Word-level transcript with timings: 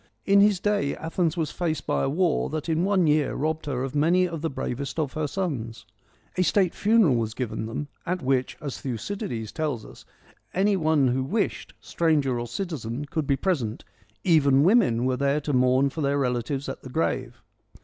In 0.25 0.41
his 0.41 0.59
day 0.59 0.95
Athens 0.95 1.37
was 1.37 1.51
faced 1.51 1.85
by 1.85 2.01
a 2.01 2.09
war 2.09 2.49
that 2.49 2.67
in 2.67 2.83
one 2.83 3.05
year 3.05 3.35
robbed 3.35 3.67
her 3.67 3.83
of 3.83 3.93
many 3.93 4.27
of 4.27 4.41
the 4.41 4.49
bravest 4.49 4.97
of 4.97 5.13
her 5.13 5.27
sons. 5.27 5.85
A 6.39 6.43
state 6.43 6.73
funeral 6.73 7.13
was 7.17 7.35
given 7.35 7.67
them 7.67 7.87
at 8.03 8.19
which, 8.23 8.57
as 8.59 8.81
Thucydides 8.81 9.51
tells 9.51 9.85
us:' 9.85 10.03
Any 10.55 10.75
one 10.75 11.09
who 11.09 11.17
^SCHYLUS 11.17 11.17
AND 11.17 11.21
SOPHOCLES 11.21 11.27
79 11.29 11.43
wished, 11.43 11.73
stranger 11.87 12.39
or 12.39 12.47
citizen, 12.47 13.05
could 13.05 13.27
be 13.27 13.35
present: 13.35 13.85
even 14.23 14.63
women 14.63 15.05
were 15.05 15.17
there 15.17 15.39
to 15.41 15.53
mourn 15.53 15.91
for 15.91 16.01
their 16.01 16.17
relatives 16.17 16.67
at 16.67 16.81
the 16.81 16.89
grave.' 16.89 17.39